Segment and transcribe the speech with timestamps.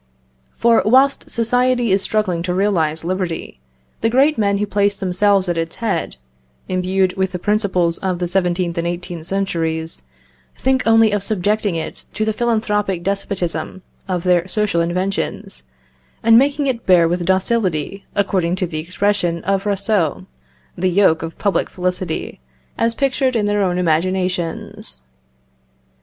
[0.57, 3.59] For whilst society is struggling to realise liberty,
[3.99, 6.17] the great men who place themselves at its head,
[6.67, 10.01] imbued with the principles of the seventeenth and eighteenth centuries,
[10.57, 15.65] think only of subjecting it to the philanthropic despotism of their social inventions,
[16.23, 20.25] and making it bear with docility, according to the expression of Rousseau,
[20.75, 22.39] the yoke of public felicity,
[22.75, 25.01] as pictured in their own imaginations.